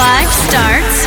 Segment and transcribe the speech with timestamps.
[0.00, 0.98] life starts.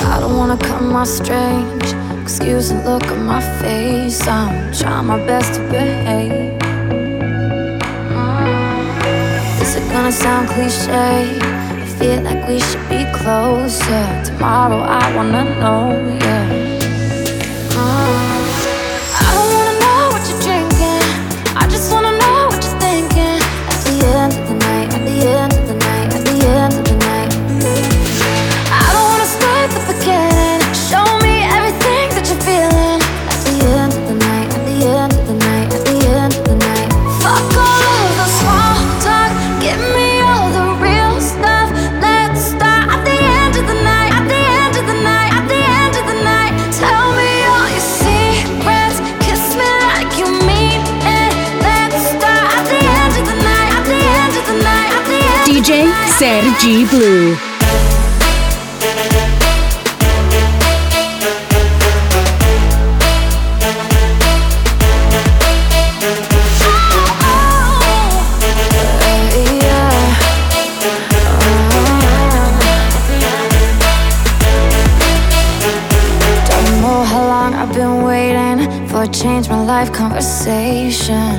[0.00, 1.88] I don't wanna cut my strange.
[2.22, 4.20] Excuse the look on my face.
[4.26, 6.56] I'm trying my best to behave.
[8.12, 9.62] Hmm.
[9.62, 11.12] Is it gonna sound cliche?
[11.84, 14.04] I feel like we should be closer.
[14.28, 15.82] Tomorrow I wanna know,
[16.24, 16.51] yeah.
[56.72, 57.36] G Blue.
[79.12, 81.36] change my life conversation.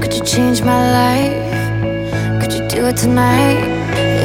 [0.00, 2.40] Could you change my life?
[2.40, 3.73] Could you do it tonight?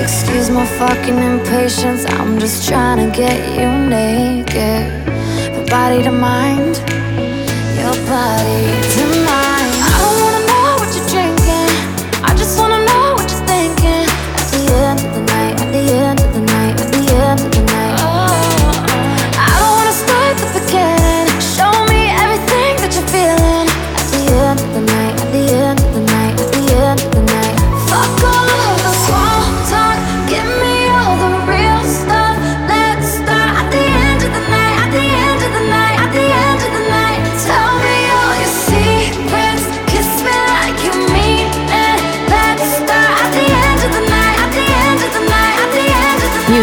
[0.01, 5.03] Excuse my fucking impatience, I'm just trying to get you naked.
[5.53, 6.77] From body to mind,
[7.77, 9.28] your body to mind.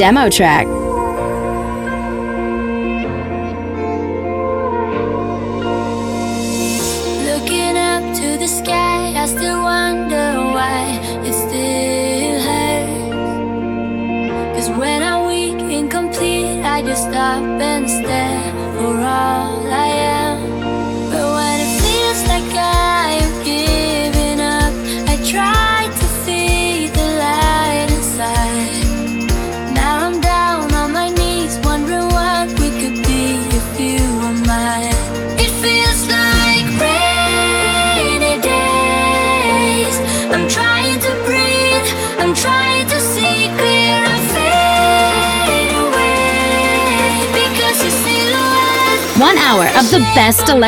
[0.00, 0.79] demo track.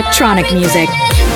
[0.03, 1.32] electronic music.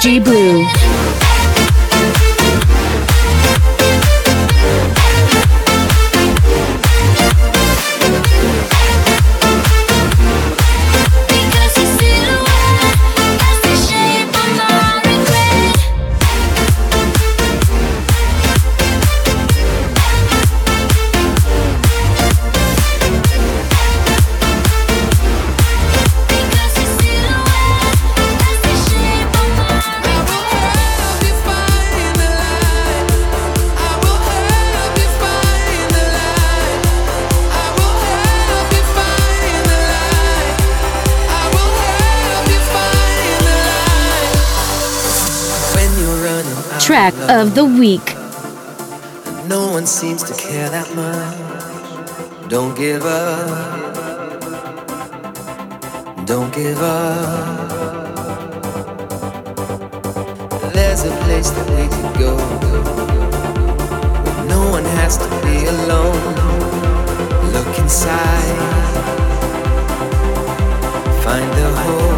[0.00, 0.77] Sergi Blue.
[47.10, 48.14] Track of the week.
[49.48, 52.48] No one seems to care that much.
[52.48, 53.94] Don't give up.
[56.26, 57.82] Don't give up.
[60.72, 62.36] There's a place that we could go.
[64.48, 66.34] No one has to be alone.
[67.52, 68.58] Look inside.
[71.24, 72.17] Find the hope.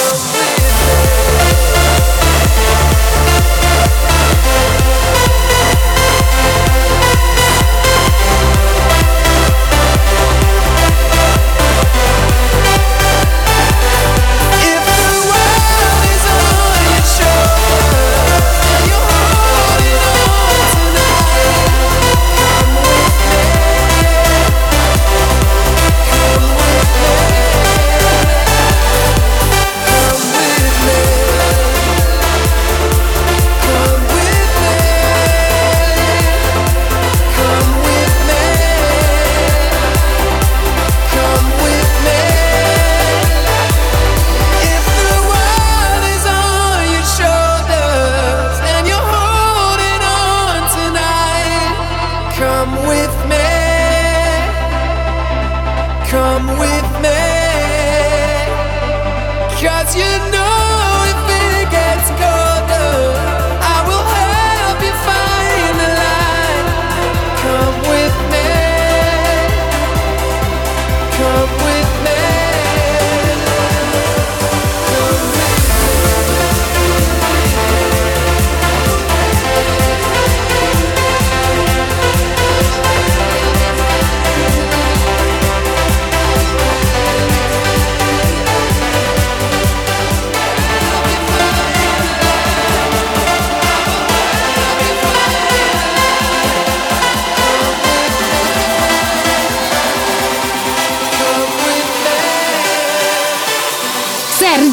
[60.01, 60.60] G Blue.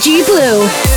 [0.00, 0.87] Come with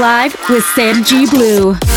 [0.00, 1.26] Live with Sam G.
[1.26, 1.89] Blue.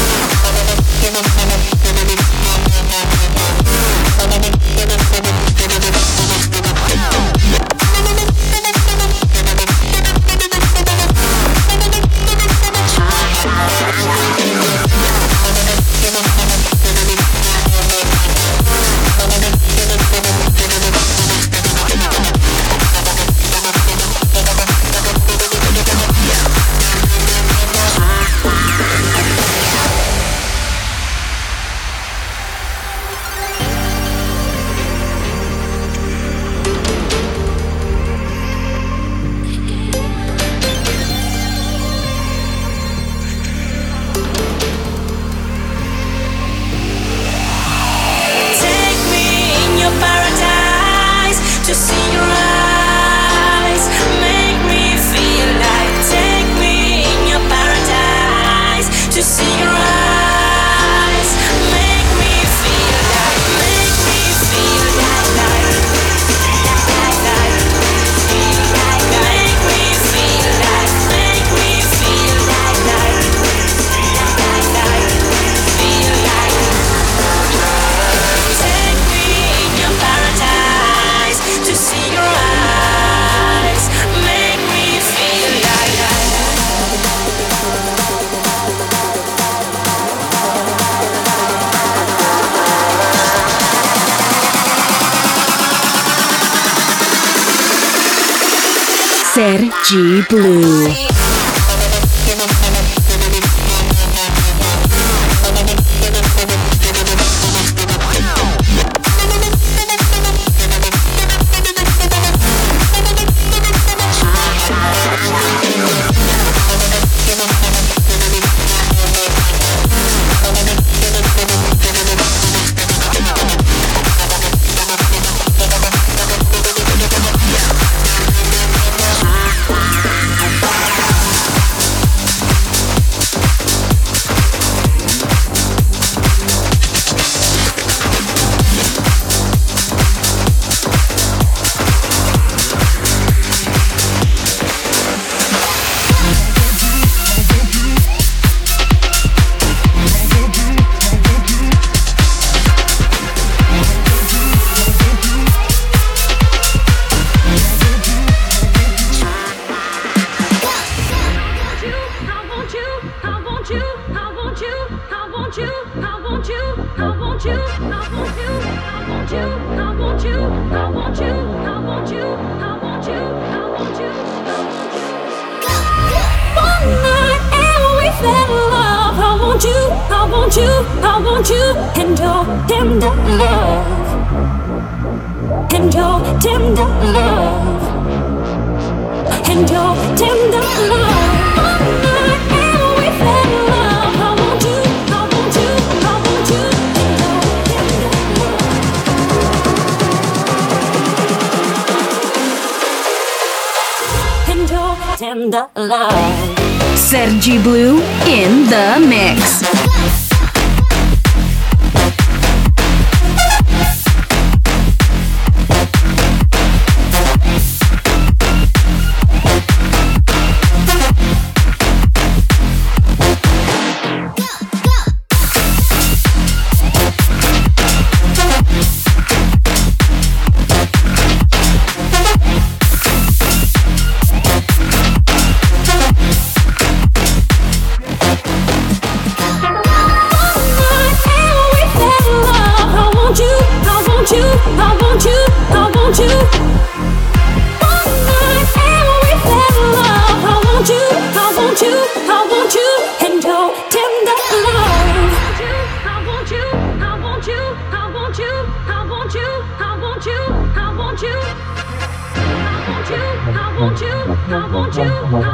[100.30, 100.73] Blue.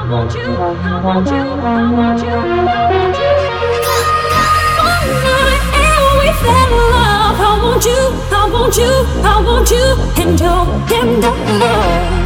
[0.09, 3.29] want you, I want you, I want you, I want you.
[4.81, 7.37] One night and we fell in love.
[7.37, 8.01] I want you,
[8.33, 9.85] I want you, I want you,
[10.21, 10.65] and you're
[11.59, 12.19] love.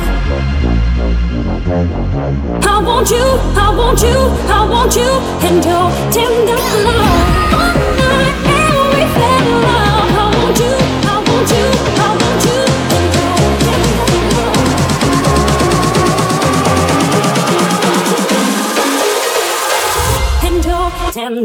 [2.63, 5.11] I want you, I want you, I want you,
[5.43, 7.51] and you're tender love.
[7.51, 8.42] One night.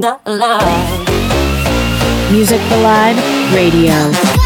[0.00, 1.10] Tender love.
[2.30, 2.60] Music
[3.52, 4.37] Radio.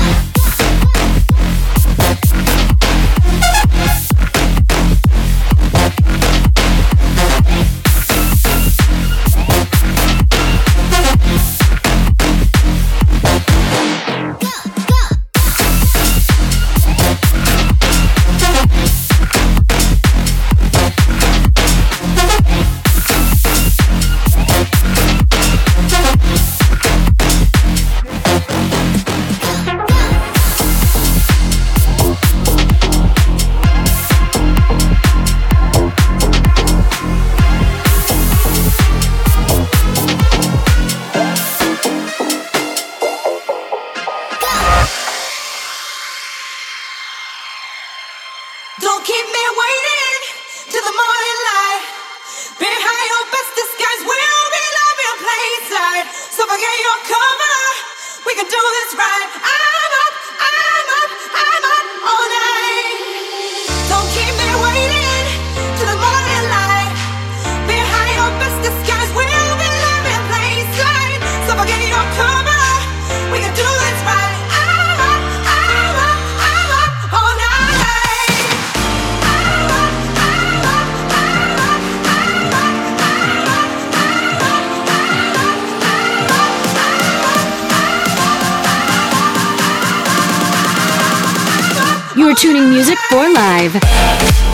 [92.43, 94.52] Tuning music for live.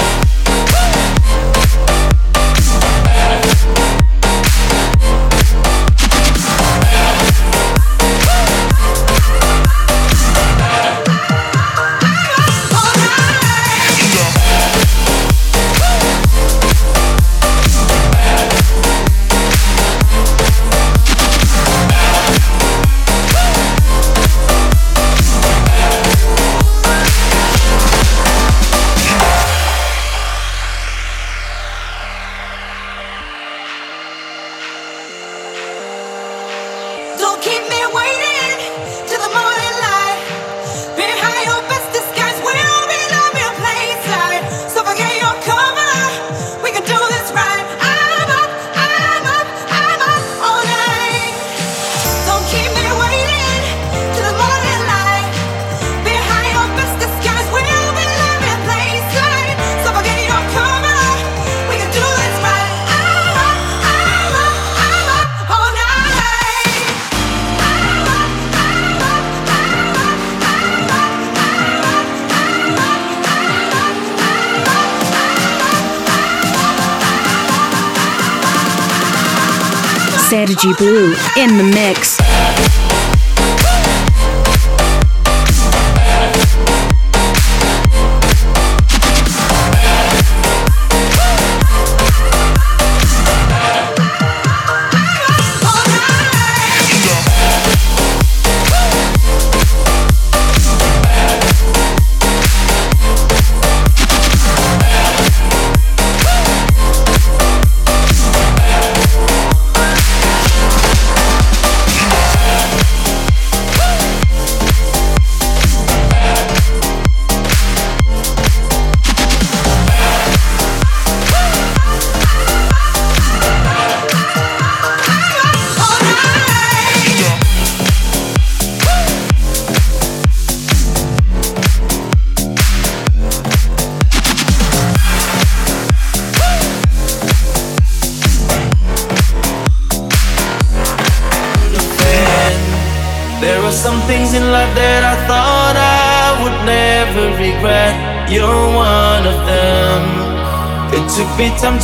[80.78, 82.87] Blue in the mix.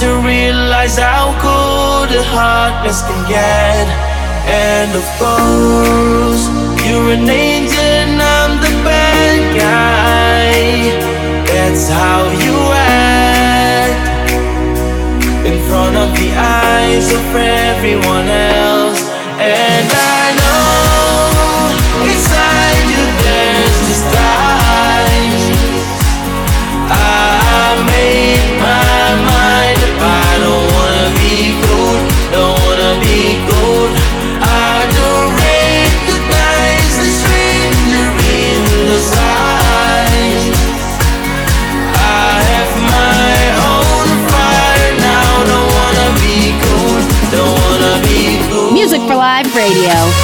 [0.04, 3.86] To realize how good the heartless can get.
[4.44, 5.33] And of course,
[49.74, 50.23] Radio.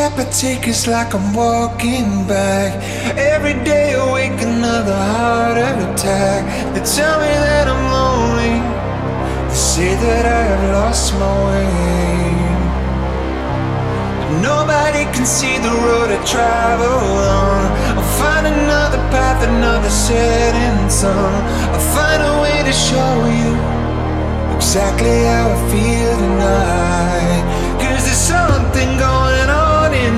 [0.00, 2.70] Step I take is like I'm walking back.
[3.34, 6.40] Every day I wake another heart attack.
[6.72, 8.56] They tell me that I'm lonely.
[9.48, 11.68] They say that I have lost my way.
[14.18, 17.00] But nobody can see the road I travel
[17.44, 17.62] on.
[17.98, 21.32] I'll find another path, another setting sun.
[21.74, 23.52] I'll find a way to show you
[24.56, 27.42] exactly how I feel tonight.
[27.82, 29.29] Cause there's something going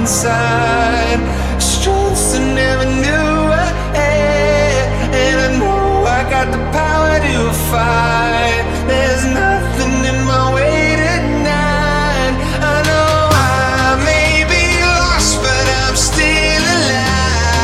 [0.03, 1.21] inside.
[1.61, 3.31] Strengths I never knew
[3.65, 4.87] I had.
[5.15, 7.37] And I know I got the power to
[7.71, 8.65] fight.
[8.91, 12.35] There's nothing in my way tonight.
[12.75, 17.63] I know I may be lost, but I'm still alive.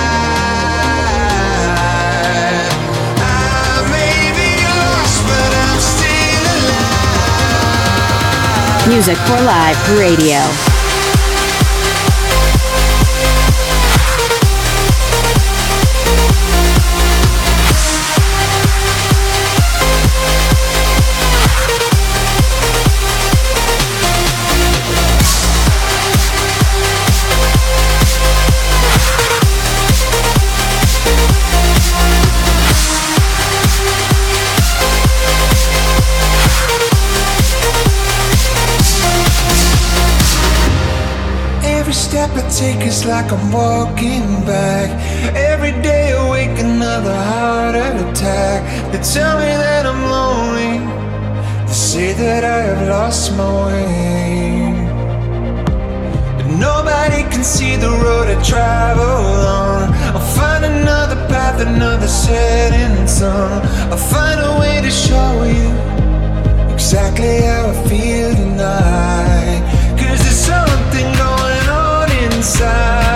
[3.19, 7.19] I may be lost, but I'm still alive.
[8.95, 10.68] Music for Live Radio.
[41.89, 44.91] Every step I take is like I'm walking back.
[45.35, 48.61] Every day I wake another heart attack.
[48.93, 50.85] They tell me that I'm lonely.
[51.67, 54.71] They say that I have lost my way.
[56.37, 59.89] But nobody can see the road I travel on.
[60.15, 63.63] I'll find another path, another setting sun.
[63.91, 65.71] I'll find a way to show you
[66.71, 69.38] exactly how I feel tonight.
[72.61, 73.08] Inside.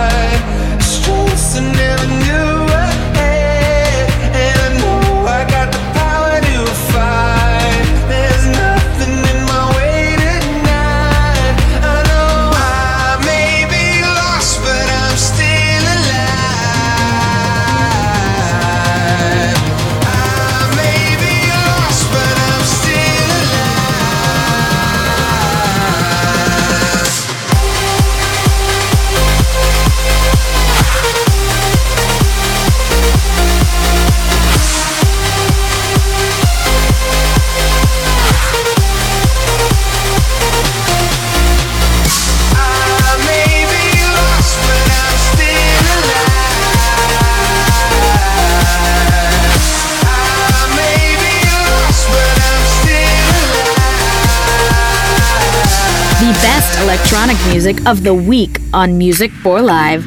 [56.93, 60.05] Electronic music of the week on Music for Live.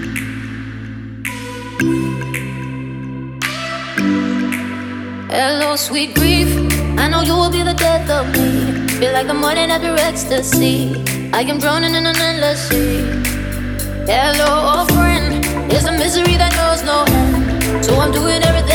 [5.29, 6.46] Hello, sweet grief.
[6.96, 8.87] I know you will be the death of me.
[9.01, 10.94] Feel like the morning after ecstasy.
[11.33, 13.03] I am drowning in an endless sea.
[14.07, 15.42] Hello, old friend.
[15.68, 17.85] There's a misery that knows no end.
[17.85, 18.65] So I'm doing everything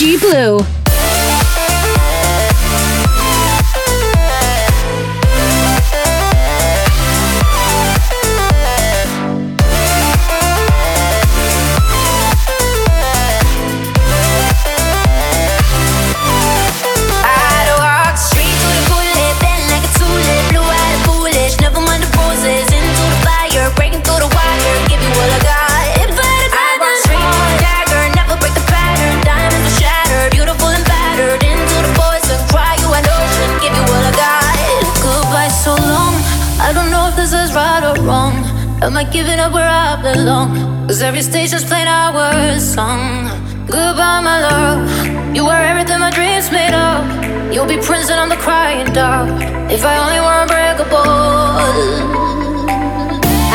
[0.00, 0.79] Sergi Blue.
[39.12, 40.86] Giving up where I belong?
[40.86, 43.26] Cause every station's playing our song.
[43.66, 45.34] Goodbye, my love.
[45.34, 47.02] You are everything my dreams made of.
[47.52, 49.28] You'll be Prince on the crying dog.
[49.70, 51.10] If I only were unbreakable.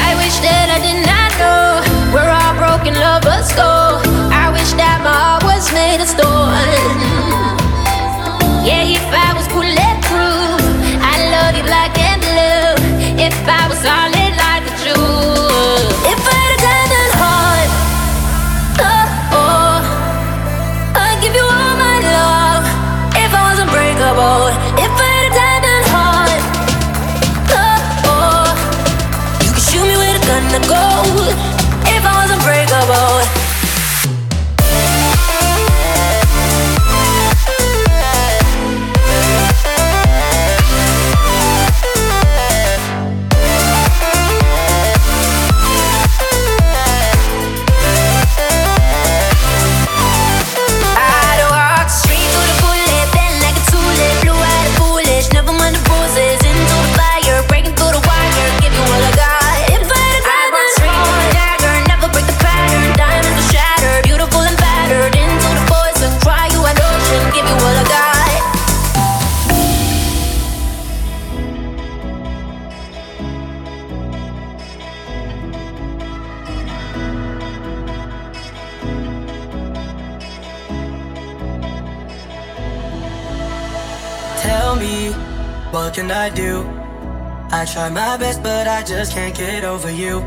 [0.08, 1.84] I wish that I did not know
[2.14, 4.00] where our broken lovers go.
[4.32, 6.52] I wish that my heart was made of stone.
[8.68, 10.60] Yeah, if I was bulletproof,
[11.00, 13.24] I'd love you black and blue.
[13.24, 14.15] If I was solid
[88.86, 90.20] just can't get over you.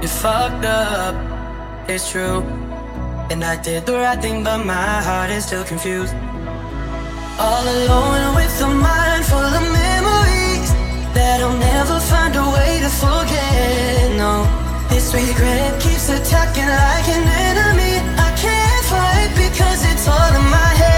[0.00, 1.14] You fucked up,
[1.88, 2.40] it's true.
[3.30, 6.14] And I did the right thing, but my heart is still confused.
[7.38, 10.70] All alone with a mind full of memories
[11.12, 14.16] that I'll never find a way to forget.
[14.16, 14.48] No,
[14.88, 17.94] this regret keeps attacking like an enemy.
[18.16, 20.97] I can't fight because it's all in my head.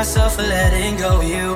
[0.00, 1.48] myself for letting go you.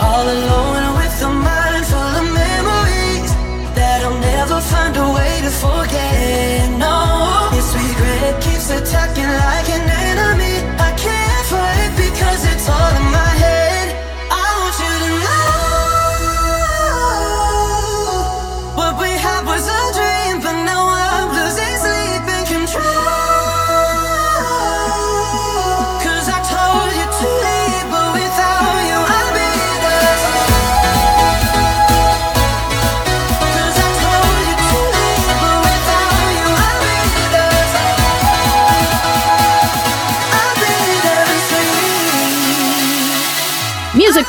[0.00, 3.30] All alone with a mind full of memories
[3.76, 6.70] that I'll never find a way to forget.
[6.84, 6.96] No,
[7.52, 9.13] this regret keeps attacking.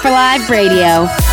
[0.06, 1.25] for Live Radio.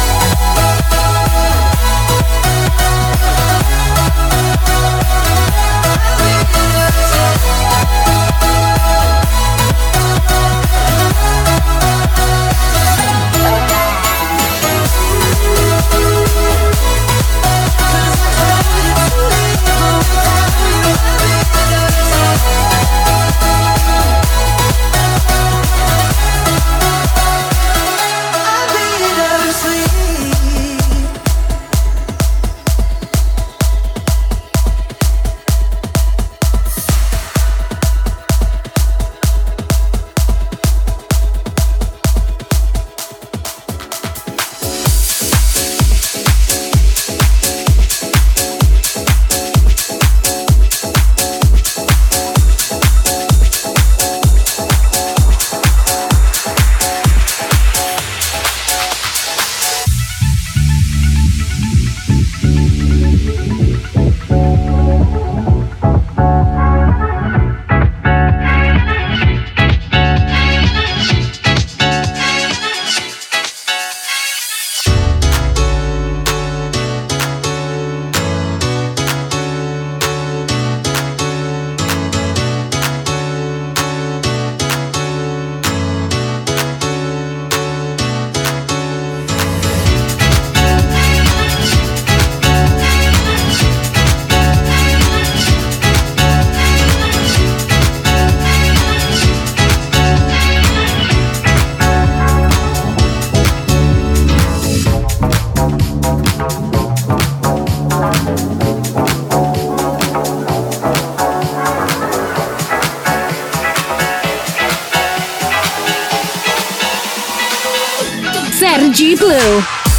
[118.62, 119.91] Sergi Blue.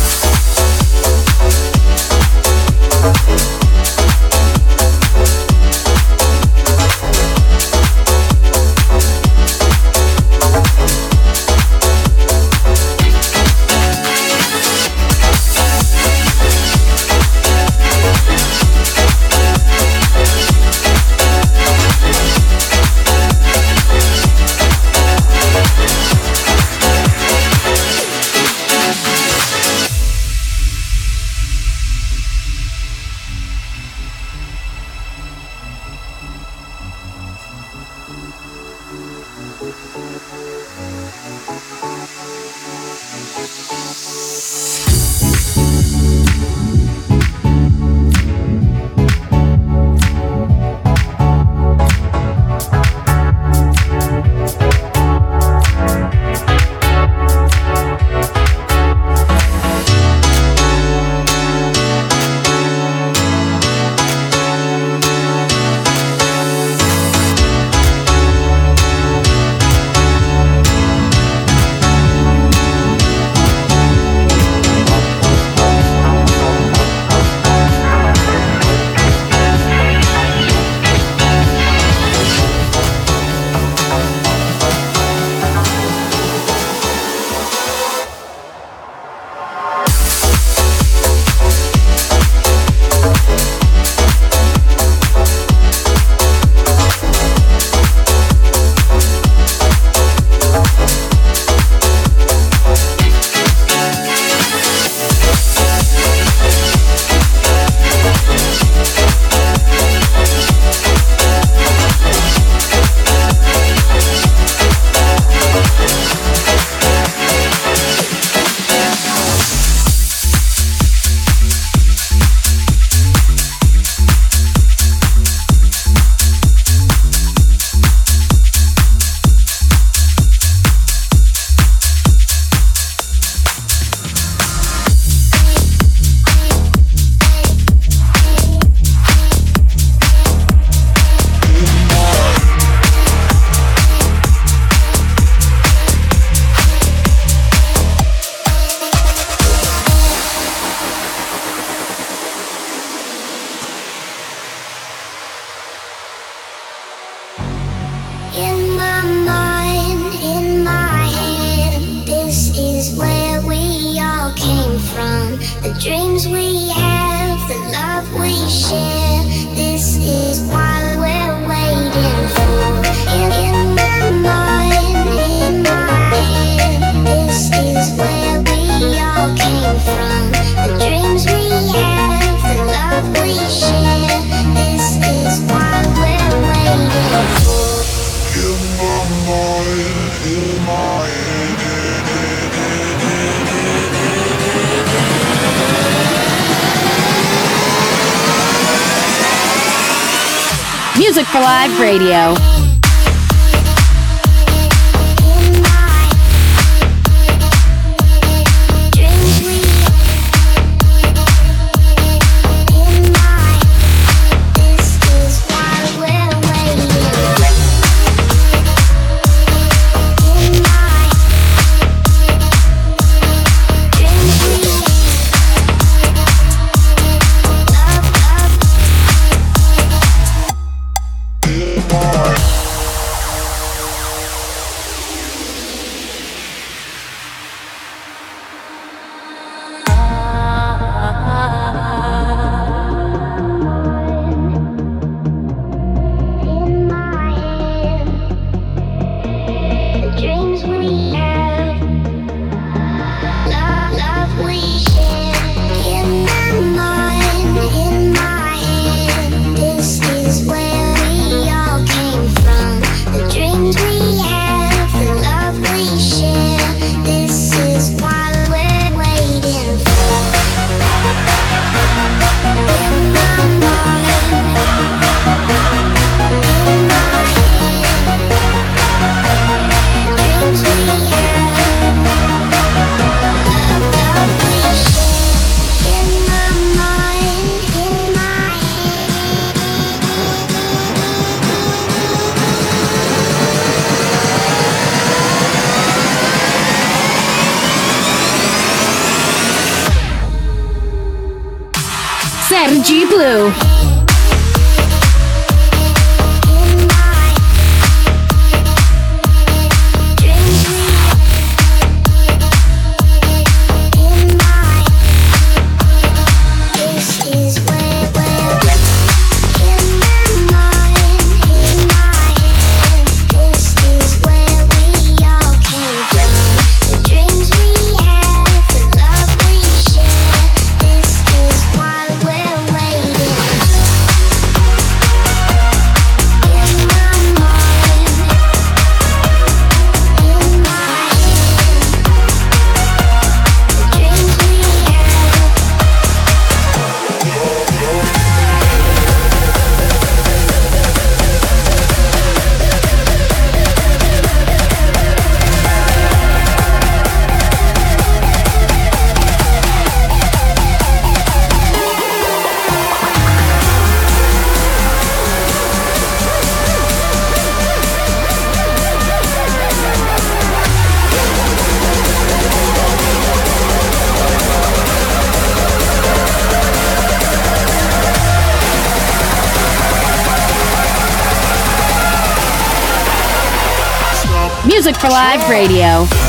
[385.14, 386.23] Live Radio.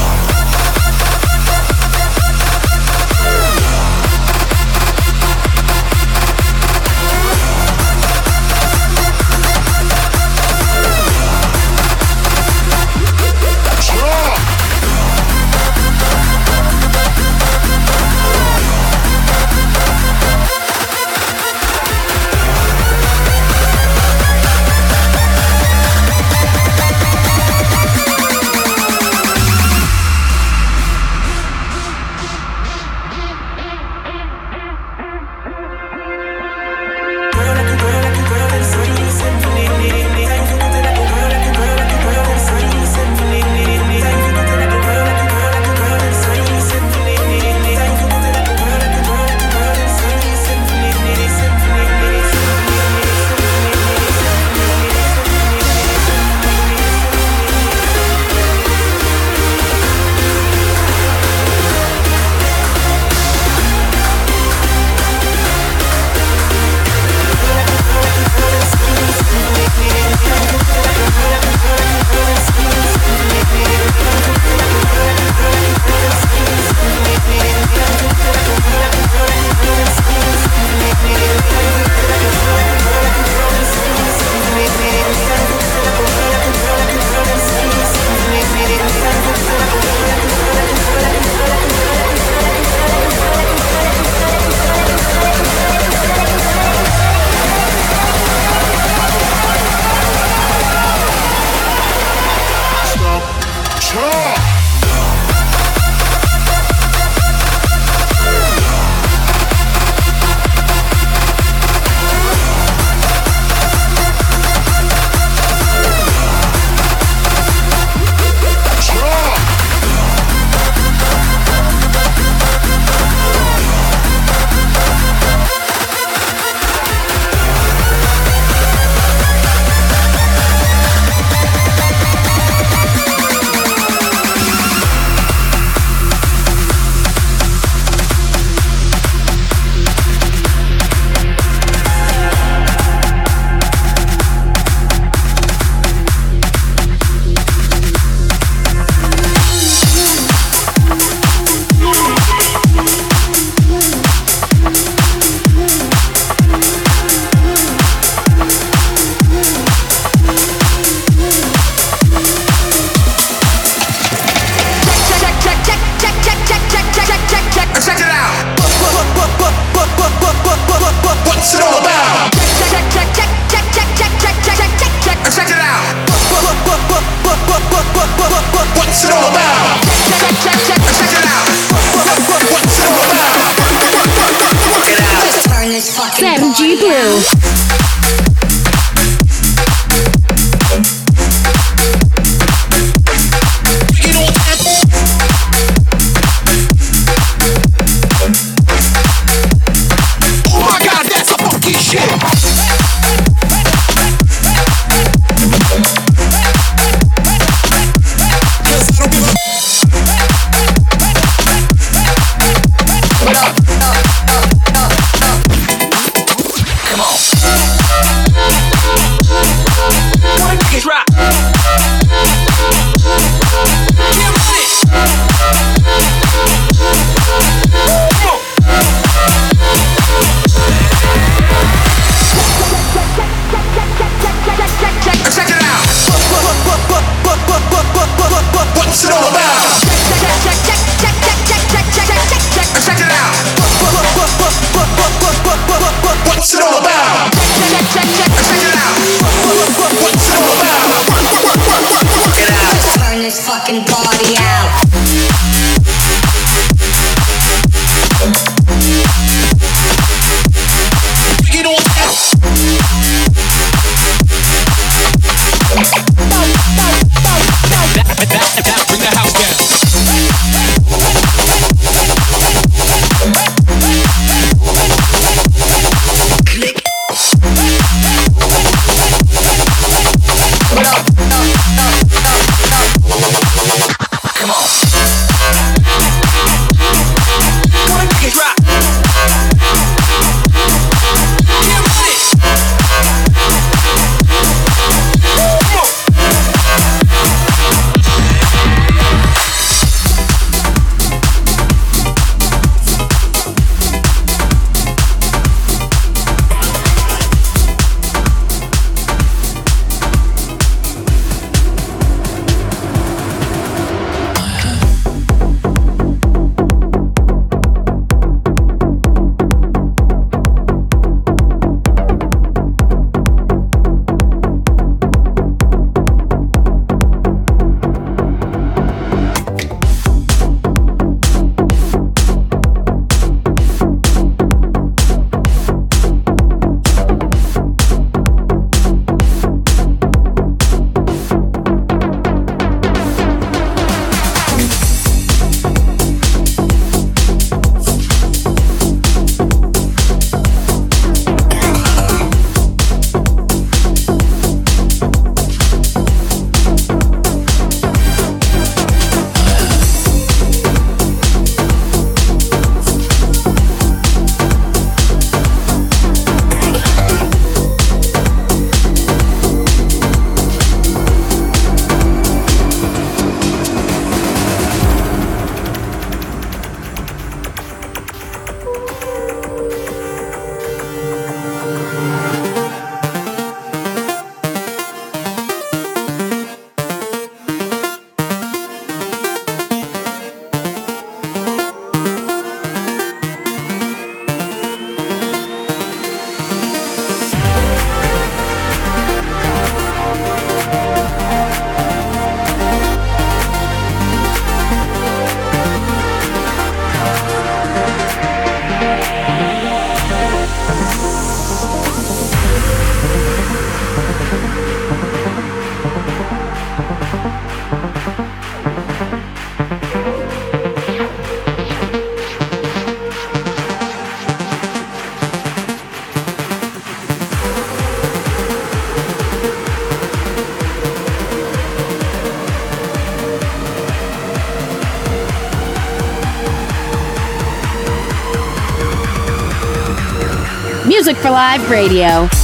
[441.56, 442.43] Live Radio.